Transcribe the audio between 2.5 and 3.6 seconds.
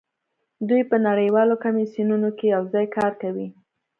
یوځای کار کوي